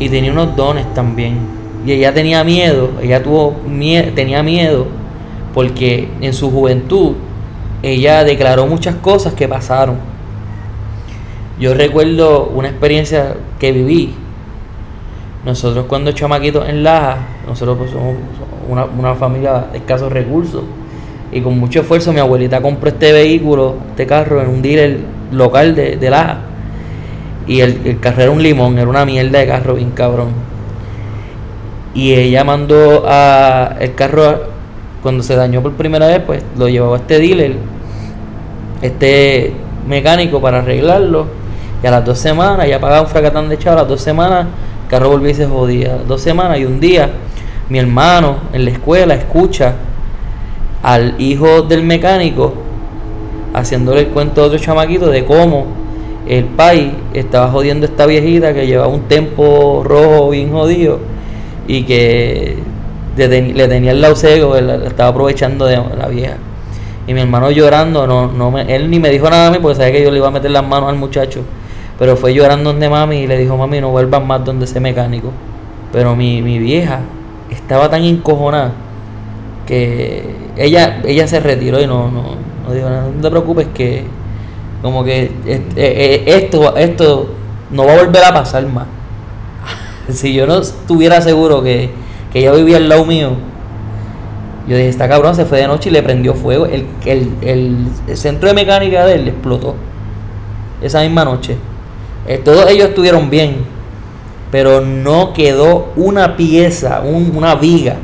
Y 0.00 0.08
tenía 0.08 0.32
unos 0.32 0.56
dones 0.56 0.92
también 0.94 1.60
y 1.86 1.92
ella 1.92 2.12
tenía 2.12 2.42
miedo, 2.42 2.90
ella 3.00 3.22
tuvo 3.22 3.54
tenía 4.16 4.42
miedo 4.42 4.86
porque 5.54 6.08
en 6.20 6.34
su 6.34 6.50
juventud 6.50 7.12
ella 7.84 8.24
declaró 8.24 8.66
muchas 8.66 8.96
cosas 8.96 9.34
que 9.34 9.46
pasaron. 9.46 9.96
Yo 11.60 11.72
recuerdo 11.74 12.50
una 12.52 12.68
experiencia 12.68 13.36
que 13.60 13.70
viví. 13.70 14.12
Nosotros 15.44 15.86
cuando 15.86 16.10
chamaquitos 16.10 16.68
en 16.68 16.82
Laja, 16.82 17.18
nosotros 17.46 17.78
pues 17.78 17.90
somos 17.92 18.16
una, 18.68 19.14
familia 19.14 19.66
de 19.70 19.78
escasos 19.78 20.10
recursos. 20.10 20.64
Y 21.30 21.42
con 21.42 21.56
mucho 21.60 21.82
esfuerzo 21.82 22.12
mi 22.12 22.18
abuelita 22.18 22.60
compró 22.60 22.88
este 22.88 23.12
vehículo, 23.12 23.76
este 23.90 24.04
carro, 24.04 24.42
en 24.42 24.48
un 24.48 24.62
dealer 24.62 25.19
local 25.30 25.74
de, 25.74 25.96
de 25.96 26.10
Laja. 26.10 26.38
Y 27.46 27.60
el, 27.60 27.80
el 27.84 28.00
carro 28.00 28.22
era 28.22 28.30
un 28.30 28.42
limón, 28.42 28.78
era 28.78 28.88
una 28.88 29.04
mierda 29.04 29.38
de 29.38 29.46
carro 29.46 29.74
bien 29.74 29.90
cabrón. 29.90 30.28
Y 31.94 32.14
ella 32.14 32.44
mandó 32.44 33.04
a 33.06 33.76
el 33.80 33.94
carro 33.94 34.50
cuando 35.02 35.22
se 35.22 35.34
dañó 35.34 35.62
por 35.62 35.72
primera 35.72 36.06
vez 36.06 36.20
pues 36.24 36.44
lo 36.56 36.68
llevaba 36.68 36.96
a 36.96 37.00
este 37.00 37.18
dealer 37.18 37.56
este 38.82 39.52
mecánico 39.86 40.40
para 40.40 40.58
arreglarlo. 40.58 41.26
Y 41.82 41.86
a 41.86 41.90
las 41.90 42.04
dos 42.04 42.18
semanas 42.18 42.68
ya 42.68 42.78
pagaba 42.78 43.02
un 43.02 43.08
fracatán 43.08 43.48
de 43.48 43.58
chavo 43.58 43.78
a 43.78 43.80
las 43.82 43.88
dos 43.88 44.00
semanas 44.00 44.46
el 44.84 44.90
carro 44.90 45.10
volvió 45.10 45.30
y 45.30 45.34
se 45.34 45.46
jodía. 45.46 45.96
Dos 46.06 46.20
semanas 46.20 46.58
y 46.58 46.64
un 46.64 46.80
día 46.80 47.10
mi 47.68 47.78
hermano 47.78 48.36
en 48.52 48.64
la 48.64 48.70
escuela 48.70 49.14
escucha 49.14 49.74
al 50.82 51.14
hijo 51.18 51.62
del 51.62 51.82
mecánico 51.82 52.54
haciéndole 53.52 54.02
el 54.02 54.06
cuento 54.08 54.42
a 54.42 54.46
otro 54.46 54.58
chamaquito 54.58 55.06
de 55.06 55.24
cómo 55.24 55.66
el 56.28 56.44
país 56.44 56.92
estaba 57.14 57.48
jodiendo 57.50 57.86
a 57.86 57.90
esta 57.90 58.06
viejita 58.06 58.54
que 58.54 58.66
llevaba 58.66 58.88
un 58.88 59.02
tempo 59.02 59.82
rojo 59.84 60.30
bien 60.30 60.52
jodido 60.52 60.98
y 61.66 61.84
que 61.84 62.58
le 63.16 63.68
tenía 63.68 63.90
el 63.90 64.00
lado 64.00 64.14
estaba 64.14 65.08
aprovechando 65.10 65.66
de 65.66 65.76
la 65.76 66.08
vieja. 66.08 66.36
Y 67.06 67.14
mi 67.14 67.20
hermano 67.20 67.50
llorando, 67.50 68.06
no, 68.06 68.28
no 68.28 68.50
me, 68.50 68.74
él 68.74 68.90
ni 68.90 69.00
me 69.00 69.10
dijo 69.10 69.28
nada 69.28 69.48
a 69.48 69.50
mí 69.50 69.58
porque 69.60 69.76
sabía 69.76 69.92
que 69.92 70.02
yo 70.02 70.10
le 70.10 70.18
iba 70.18 70.28
a 70.28 70.30
meter 70.30 70.50
las 70.50 70.64
manos 70.64 70.88
al 70.88 70.96
muchacho. 70.96 71.42
Pero 71.98 72.16
fue 72.16 72.32
llorando 72.32 72.70
donde 72.70 72.88
mami 72.88 73.22
y 73.22 73.26
le 73.26 73.36
dijo, 73.36 73.56
mami, 73.56 73.80
no 73.80 73.90
vuelvas 73.90 74.24
más 74.24 74.44
donde 74.44 74.64
ese 74.64 74.80
mecánico. 74.80 75.32
Pero 75.92 76.14
mi, 76.14 76.40
vieja 76.40 77.00
estaba 77.50 77.90
tan 77.90 78.04
encojonada 78.04 78.72
que 79.66 80.22
ella, 80.56 81.00
ella 81.04 81.26
se 81.26 81.40
retiró 81.40 81.80
y 81.80 81.86
no, 81.86 82.10
no, 82.10 82.36
no 82.66 82.74
nada. 82.74 83.08
No 83.14 83.20
te 83.20 83.30
preocupes 83.30 83.68
que 83.74 84.04
como 84.82 85.04
que 85.04 85.30
eh, 85.46 85.62
eh, 85.76 86.24
esto, 86.26 86.76
esto 86.76 87.30
no 87.70 87.84
va 87.84 87.92
a 87.92 88.04
volver 88.04 88.24
a 88.24 88.32
pasar 88.32 88.66
más 88.66 88.86
si 90.12 90.32
yo 90.32 90.46
no 90.46 90.58
estuviera 90.58 91.20
seguro 91.20 91.62
que, 91.62 91.90
ella 92.32 92.52
vivía 92.52 92.76
al 92.76 92.88
lado 92.88 93.04
mío, 93.04 93.32
yo 94.68 94.76
dije, 94.76 94.88
esta 94.88 95.08
cabrón 95.08 95.34
se 95.34 95.44
fue 95.46 95.58
de 95.58 95.66
noche 95.66 95.88
y 95.88 95.92
le 95.92 96.00
prendió 96.00 96.34
fuego. 96.34 96.64
El, 96.64 96.86
el, 97.42 97.88
centro 98.16 98.48
de 98.48 98.54
mecánica 98.54 99.04
de 99.04 99.16
él 99.16 99.28
explotó 99.28 99.74
esa 100.80 101.00
misma 101.00 101.24
noche. 101.24 101.56
Eh, 102.28 102.38
todos 102.38 102.70
ellos 102.70 102.90
estuvieron 102.90 103.30
bien, 103.30 103.64
pero 104.52 104.80
no 104.80 105.32
quedó 105.32 105.88
una 105.96 106.36
pieza, 106.36 107.00
una 107.00 107.56
viga. 107.56 107.96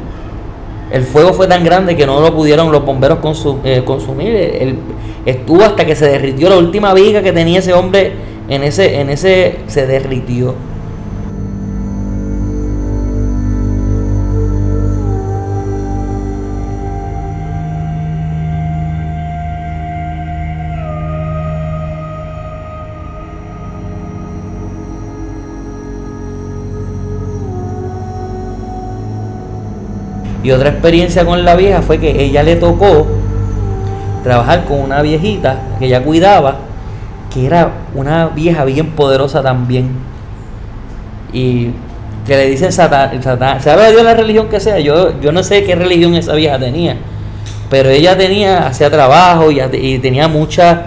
El 0.91 1.05
fuego 1.05 1.33
fue 1.33 1.49
tan 1.49 1.65
grande 1.65 1.97
que 1.97 2.07
no 2.07 2.21
lo 2.21 2.35
pudieron 2.35 2.71
los 2.71 2.85
bomberos 2.85 3.19
eh, 3.65 3.83
consumir. 3.85 4.79
estuvo 5.25 5.63
hasta 5.63 5.85
que 5.85 5.97
se 5.97 6.07
derritió 6.07 6.49
la 6.49 6.57
última 6.57 6.95
viga 6.95 7.23
que 7.23 7.33
tenía 7.33 7.59
ese 7.59 7.73
hombre 7.73 8.13
en 8.49 8.63
ese, 8.63 9.01
en 9.01 9.11
ese 9.11 9.59
se 9.67 9.87
derritió. 9.87 10.55
Y 30.43 30.51
otra 30.51 30.71
experiencia 30.71 31.25
con 31.25 31.45
la 31.45 31.57
vieja 31.57 31.83
fue 31.83 31.99
que 31.99 32.23
ella 32.23 32.43
le 32.43 32.57
tocó 32.57 33.07
trabajar 34.23 34.65
con 34.65 34.81
una 34.81 35.03
viejita 35.03 35.61
que 35.79 35.87
ella 35.87 36.03
cuidaba, 36.03 36.57
que 37.33 37.47
era 37.47 37.71
una 37.95 38.27
vieja 38.27 38.65
bien 38.65 38.91
poderosa 38.91 39.43
también. 39.43 39.91
Y 41.33 41.71
que 42.27 42.37
le 42.37 42.51
dicen 42.51 42.73
Satán, 42.73 43.23
sabe 43.61 43.91
Dios 43.93 44.03
la 44.03 44.15
religión 44.15 44.49
que 44.49 44.59
sea, 44.59 44.81
yo, 44.81 45.21
yo 45.21 45.31
no 45.31 45.45
sé 45.45 45.63
qué 45.63 45.77
religión 45.77 46.15
esa 46.15 46.35
vieja 46.35 46.59
tenía, 46.59 46.97
pero 47.71 47.89
ella 47.89 48.17
tenía, 48.17 48.67
hacía 48.67 48.91
trabajo 48.91 49.51
y, 49.51 49.99
tenía 49.99 50.27
mucha, 50.27 50.87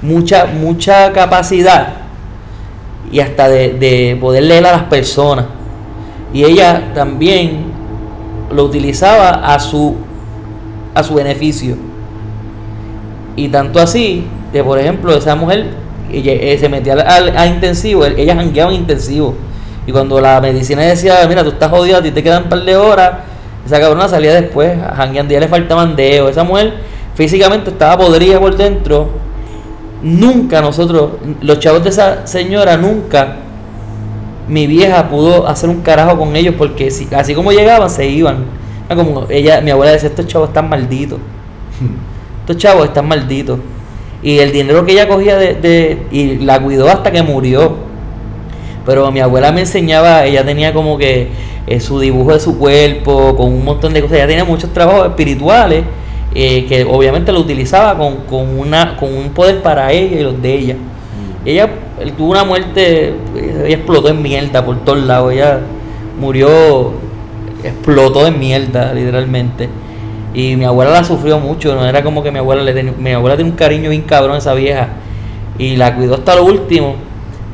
mucha, 0.00 0.46
mucha 0.46 1.12
capacidad 1.12 1.88
y 3.12 3.20
hasta 3.20 3.48
de, 3.48 3.74
de 3.74 4.16
poder 4.20 4.44
leer 4.44 4.64
a 4.66 4.72
las 4.72 4.82
personas 4.84 5.46
Y 6.32 6.44
ella 6.44 6.92
también 6.94 7.69
lo 8.50 8.64
utilizaba 8.64 9.30
a 9.54 9.58
su, 9.58 9.96
a 10.94 11.02
su 11.02 11.14
beneficio. 11.14 11.76
Y 13.36 13.48
tanto 13.48 13.80
así, 13.80 14.26
que 14.52 14.62
por 14.62 14.78
ejemplo, 14.78 15.14
esa 15.14 15.36
mujer 15.36 15.74
ella, 16.12 16.32
eh, 16.32 16.58
se 16.58 16.68
metía 16.68 16.94
a, 16.94 17.46
intensivo, 17.46 18.04
ella 18.04 18.34
jangueaba 18.34 18.72
en 18.72 18.80
intensivo. 18.80 19.34
Y 19.86 19.92
cuando 19.92 20.20
la 20.20 20.40
medicina 20.40 20.82
decía, 20.82 21.24
mira, 21.28 21.42
tú 21.42 21.50
estás 21.50 21.70
jodido, 21.70 21.98
a 21.98 22.02
ti 22.02 22.10
te 22.10 22.22
quedan 22.22 22.44
un 22.44 22.48
par 22.48 22.64
de 22.64 22.76
horas, 22.76 23.12
esa 23.64 23.80
cabrona 23.80 24.08
salía 24.08 24.34
después, 24.34 24.78
jangueando, 24.96 25.32
ya 25.32 25.40
le 25.40 25.48
faltaban 25.48 25.96
dedos. 25.96 26.30
Esa 26.30 26.44
mujer 26.44 26.74
físicamente 27.14 27.70
estaba 27.70 27.98
podrida 27.98 28.38
por 28.40 28.56
dentro. 28.56 29.08
Nunca 30.02 30.60
nosotros, 30.60 31.12
los 31.42 31.58
chavos 31.58 31.84
de 31.84 31.90
esa 31.90 32.26
señora, 32.26 32.76
nunca 32.76 33.36
mi 34.50 34.66
vieja 34.66 35.08
pudo 35.08 35.46
hacer 35.46 35.70
un 35.70 35.80
carajo 35.80 36.18
con 36.18 36.34
ellos 36.34 36.56
porque 36.58 36.90
si, 36.90 37.08
así 37.14 37.34
como 37.34 37.52
llegaban, 37.52 37.88
se 37.88 38.06
iban. 38.06 38.44
Como 38.88 39.26
ella, 39.30 39.60
mi 39.60 39.70
abuela 39.70 39.92
decía, 39.92 40.08
estos 40.08 40.26
chavos 40.26 40.48
están 40.48 40.68
malditos. 40.68 41.18
Estos 42.40 42.56
chavos 42.56 42.86
están 42.86 43.06
malditos. 43.06 43.60
Y 44.22 44.38
el 44.38 44.50
dinero 44.50 44.84
que 44.84 44.92
ella 44.92 45.06
cogía 45.06 45.36
de, 45.36 46.02
y 46.10 46.38
la 46.38 46.60
cuidó 46.60 46.88
hasta 46.88 47.12
que 47.12 47.22
murió. 47.22 47.76
Pero 48.84 49.10
mi 49.12 49.20
abuela 49.20 49.52
me 49.52 49.60
enseñaba, 49.60 50.24
ella 50.24 50.44
tenía 50.44 50.74
como 50.74 50.98
que 50.98 51.28
eh, 51.68 51.78
su 51.78 52.00
dibujo 52.00 52.32
de 52.32 52.40
su 52.40 52.58
cuerpo, 52.58 53.36
con 53.36 53.52
un 53.52 53.64
montón 53.64 53.92
de 53.92 54.02
cosas. 54.02 54.16
Ella 54.16 54.26
tenía 54.26 54.44
muchos 54.44 54.72
trabajos 54.72 55.06
espirituales 55.06 55.84
eh, 56.34 56.66
que 56.66 56.84
obviamente 56.84 57.30
lo 57.30 57.40
utilizaba 57.40 57.96
con, 57.96 58.16
con, 58.28 58.58
una, 58.58 58.96
con 58.96 59.14
un 59.14 59.30
poder 59.30 59.62
para 59.62 59.92
ella 59.92 60.18
y 60.18 60.22
los 60.24 60.42
de 60.42 60.54
ella. 60.54 60.74
Mm. 60.74 61.48
Ella 61.48 61.70
él 62.00 62.12
tuvo 62.14 62.32
una 62.32 62.44
muerte, 62.44 63.14
ella 63.36 63.74
explotó 63.76 64.08
en 64.08 64.22
mierda 64.22 64.64
por 64.64 64.84
todos 64.84 65.00
lados, 65.00 65.32
ella 65.32 65.60
murió, 66.18 66.92
explotó 67.62 68.26
en 68.26 68.38
mierda, 68.38 68.92
literalmente. 68.94 69.68
Y 70.32 70.56
mi 70.56 70.64
abuela 70.64 70.92
la 70.92 71.04
sufrió 71.04 71.38
mucho, 71.38 71.74
no 71.74 71.84
era 71.84 72.02
como 72.02 72.22
que 72.22 72.30
mi 72.30 72.38
abuela 72.38 72.62
le 72.62 72.72
tenía, 72.72 72.92
mi 72.96 73.12
abuela 73.12 73.36
tiene 73.36 73.50
un 73.50 73.56
cariño 73.56 73.90
bien 73.90 74.02
cabrón 74.02 74.36
a 74.36 74.38
esa 74.38 74.54
vieja 74.54 74.88
y 75.58 75.76
la 75.76 75.94
cuidó 75.94 76.14
hasta 76.14 76.36
lo 76.36 76.44
último, 76.44 76.94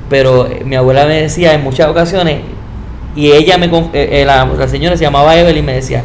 pero 0.09 0.47
eh, 0.47 0.63
mi 0.65 0.77
abuela 0.77 1.07
me 1.07 1.23
decía 1.23 1.55
en 1.55 1.65
muchas 1.65 1.89
ocasiones, 1.89 2.41
y 3.17 3.33
ella 3.33 3.57
me, 3.59 3.67
eh, 3.67 3.91
eh, 3.95 4.25
la, 4.27 4.69
señora 4.69 4.97
se 4.97 5.05
llamaba 5.05 5.37
Evelyn 5.37 5.65
y 5.65 5.67
me 5.67 5.73
decía, 5.75 6.05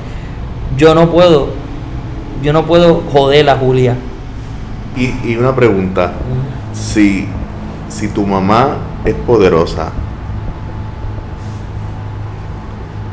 yo 0.78 0.96
no 0.96 1.12
puedo, 1.12 1.50
yo 2.42 2.54
no 2.54 2.66
puedo 2.66 3.04
joder 3.12 3.50
a 3.50 3.58
Julia. 3.58 3.96
Y, 4.96 5.14
y 5.30 5.36
una 5.36 5.56
pregunta, 5.56 6.14
si 6.74 7.28
si 7.92 8.08
tu 8.08 8.26
mamá 8.26 8.78
es 9.06 9.14
poderosa, 9.14 9.92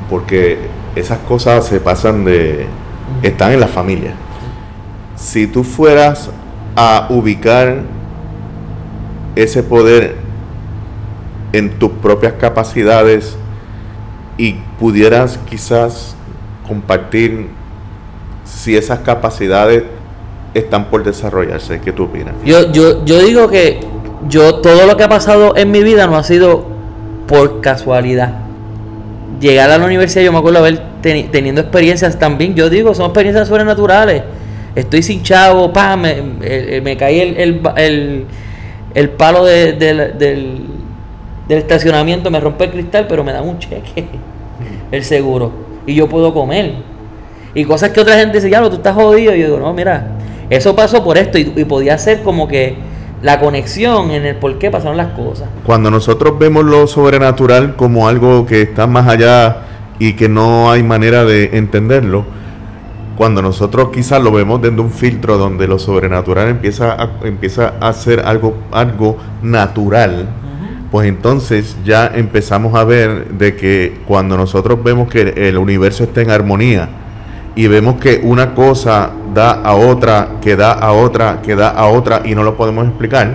porque 0.08 0.58
esas 0.94 1.18
cosas 1.18 1.66
se 1.66 1.80
pasan 1.80 2.24
de... 2.24 2.66
están 3.22 3.52
en 3.52 3.60
la 3.60 3.66
familia. 3.66 4.14
Si 5.16 5.46
tú 5.46 5.64
fueras 5.64 6.30
a 6.76 7.08
ubicar 7.10 7.82
ese 9.34 9.62
poder 9.62 10.16
en 11.52 11.78
tus 11.78 11.90
propias 11.90 12.34
capacidades 12.34 13.36
y 14.36 14.54
pudieras 14.78 15.38
quizás 15.50 16.14
compartir 16.66 17.48
si 18.44 18.76
esas 18.76 19.00
capacidades 19.00 19.84
están 20.54 20.86
por 20.86 21.02
desarrollarse, 21.02 21.80
¿qué 21.80 21.92
tú 21.92 22.04
opinas? 22.04 22.34
Yo, 22.44 22.70
yo, 22.72 23.04
yo 23.04 23.20
digo 23.20 23.48
que 23.48 23.80
yo 24.26 24.56
todo 24.56 24.86
lo 24.86 24.96
que 24.96 25.04
ha 25.04 25.08
pasado 25.08 25.56
en 25.56 25.70
mi 25.70 25.82
vida 25.82 26.06
no 26.06 26.16
ha 26.16 26.24
sido 26.24 26.66
por 27.26 27.60
casualidad. 27.60 28.32
Llegar 29.40 29.70
a 29.70 29.78
la 29.78 29.86
universidad, 29.86 30.24
yo 30.24 30.32
me 30.32 30.38
acuerdo 30.38 30.58
haber 30.58 30.82
teniendo 31.00 31.60
experiencias 31.60 32.18
también, 32.18 32.54
yo 32.54 32.68
digo, 32.68 32.94
son 32.94 33.06
experiencias 33.06 33.46
sobrenaturales. 33.46 34.22
Estoy 34.74 35.02
sin 35.02 35.22
chavo, 35.22 35.72
pa, 35.72 35.96
me, 35.96 36.22
me, 36.22 36.96
caí 36.96 37.20
el, 37.20 38.26
el, 38.94 39.10
palo 39.10 39.44
del, 39.44 39.78
del, 39.78 40.66
estacionamiento, 41.48 42.30
me 42.30 42.40
rompe 42.40 42.64
el 42.64 42.70
cristal, 42.70 43.06
pero 43.08 43.22
me 43.22 43.32
dan 43.32 43.48
un 43.48 43.58
cheque, 43.58 44.06
el 44.90 45.04
seguro, 45.04 45.52
y 45.86 45.94
yo 45.94 46.08
puedo 46.08 46.34
comer. 46.34 46.74
Y 47.54 47.64
cosas 47.64 47.90
que 47.90 48.00
otra 48.00 48.18
gente 48.18 48.38
dice, 48.38 48.50
ya, 48.50 48.62
tú 48.68 48.76
estás 48.76 48.94
jodido. 48.94 49.34
Y 49.34 49.40
yo 49.40 49.46
digo, 49.46 49.58
no, 49.58 49.72
mira, 49.72 50.08
eso 50.50 50.76
pasó 50.76 51.02
por 51.02 51.16
esto, 51.16 51.38
y, 51.38 51.52
y 51.56 51.64
podía 51.64 51.96
ser 51.98 52.22
como 52.22 52.46
que 52.46 52.76
la 53.22 53.40
conexión 53.40 54.10
en 54.10 54.24
el 54.24 54.36
por 54.36 54.58
qué 54.58 54.70
pasaron 54.70 54.96
las 54.96 55.12
cosas. 55.12 55.48
Cuando 55.64 55.90
nosotros 55.90 56.38
vemos 56.38 56.64
lo 56.64 56.86
sobrenatural 56.86 57.76
como 57.76 58.08
algo 58.08 58.46
que 58.46 58.62
está 58.62 58.86
más 58.86 59.08
allá 59.08 59.58
y 59.98 60.12
que 60.14 60.28
no 60.28 60.70
hay 60.70 60.82
manera 60.82 61.24
de 61.24 61.56
entenderlo, 61.56 62.24
cuando 63.16 63.42
nosotros 63.42 63.88
quizás 63.92 64.22
lo 64.22 64.30
vemos 64.30 64.62
desde 64.62 64.80
un 64.80 64.92
filtro 64.92 65.38
donde 65.38 65.66
lo 65.66 65.78
sobrenatural 65.80 66.48
empieza 66.48 66.92
a, 66.92 67.10
empieza 67.24 67.74
a 67.80 67.92
ser 67.92 68.20
algo, 68.20 68.56
algo 68.70 69.16
natural, 69.42 70.28
pues 70.92 71.08
entonces 71.08 71.76
ya 71.84 72.06
empezamos 72.14 72.74
a 72.76 72.84
ver 72.84 73.28
de 73.32 73.56
que 73.56 73.98
cuando 74.06 74.36
nosotros 74.36 74.82
vemos 74.82 75.08
que 75.08 75.48
el 75.48 75.58
universo 75.58 76.04
está 76.04 76.22
en 76.22 76.30
armonía, 76.30 76.88
y 77.58 77.66
vemos 77.66 77.96
que 77.96 78.20
una 78.22 78.54
cosa 78.54 79.10
da 79.34 79.52
a 79.52 79.74
otra, 79.74 80.36
que 80.40 80.56
da 80.56 80.72
a 80.72 80.92
otra, 80.92 81.40
que 81.42 81.54
da 81.54 81.68
a 81.68 81.86
otra 81.86 82.22
y 82.24 82.34
no 82.34 82.42
lo 82.42 82.56
podemos 82.56 82.86
explicar, 82.86 83.32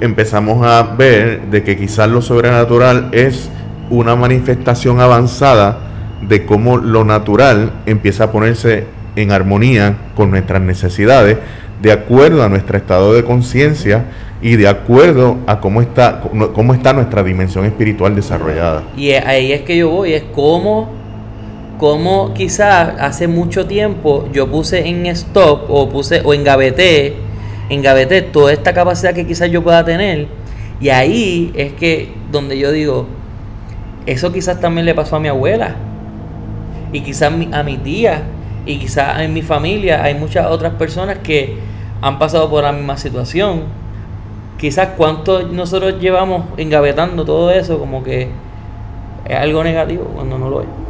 empezamos 0.00 0.64
a 0.66 0.82
ver 0.96 1.42
de 1.50 1.62
que 1.62 1.76
quizás 1.76 2.08
lo 2.08 2.22
sobrenatural 2.22 3.08
es 3.12 3.50
una 3.90 4.16
manifestación 4.16 5.00
avanzada 5.00 5.78
de 6.22 6.44
cómo 6.44 6.76
lo 6.76 7.04
natural 7.04 7.72
empieza 7.86 8.24
a 8.24 8.32
ponerse 8.32 8.86
en 9.16 9.32
armonía 9.32 9.96
con 10.14 10.30
nuestras 10.30 10.62
necesidades, 10.62 11.38
de 11.82 11.92
acuerdo 11.92 12.42
a 12.42 12.48
nuestro 12.48 12.76
estado 12.76 13.14
de 13.14 13.24
conciencia 13.24 14.04
y 14.42 14.56
de 14.56 14.68
acuerdo 14.68 15.38
a 15.46 15.60
cómo 15.60 15.82
está, 15.82 16.20
cómo 16.54 16.74
está 16.74 16.92
nuestra 16.92 17.22
dimensión 17.22 17.64
espiritual 17.64 18.14
desarrollada. 18.14 18.82
Y 18.96 19.10
ahí 19.10 19.52
es 19.52 19.62
que 19.62 19.76
yo 19.76 19.90
voy, 19.90 20.14
es 20.14 20.24
cómo 20.34 20.99
como 21.80 22.34
quizás 22.34 22.92
hace 23.00 23.26
mucho 23.26 23.64
tiempo 23.64 24.28
yo 24.34 24.50
puse 24.50 24.86
en 24.86 25.06
stop 25.06 25.64
o 25.70 25.88
puse 25.88 26.20
o 26.22 26.34
engaveté, 26.34 27.14
engaveté 27.70 28.20
toda 28.20 28.52
esta 28.52 28.74
capacidad 28.74 29.14
que 29.14 29.26
quizás 29.26 29.50
yo 29.50 29.64
pueda 29.64 29.82
tener. 29.82 30.28
Y 30.78 30.90
ahí 30.90 31.50
es 31.54 31.72
que 31.72 32.12
donde 32.30 32.58
yo 32.58 32.70
digo, 32.70 33.06
eso 34.04 34.30
quizás 34.30 34.60
también 34.60 34.84
le 34.84 34.94
pasó 34.94 35.16
a 35.16 35.20
mi 35.20 35.28
abuela. 35.28 35.76
Y 36.92 37.00
quizás 37.00 37.32
a 37.50 37.62
mi 37.62 37.76
tía. 37.78 38.24
Y 38.66 38.76
quizás 38.76 39.18
en 39.20 39.32
mi 39.32 39.40
familia 39.40 40.02
hay 40.02 40.12
muchas 40.14 40.48
otras 40.48 40.74
personas 40.74 41.16
que 41.20 41.56
han 42.02 42.18
pasado 42.18 42.50
por 42.50 42.62
la 42.62 42.72
misma 42.72 42.98
situación. 42.98 43.62
Quizás 44.58 44.90
cuánto 44.98 45.44
nosotros 45.44 45.98
llevamos 45.98 46.44
engavetando 46.58 47.24
todo 47.24 47.50
eso 47.50 47.78
como 47.78 48.04
que 48.04 48.28
es 49.24 49.34
algo 49.34 49.64
negativo 49.64 50.04
cuando 50.14 50.36
no 50.36 50.50
lo 50.50 50.60
es. 50.60 50.89